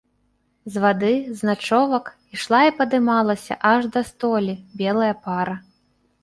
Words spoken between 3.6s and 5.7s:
аж да столі белая пара.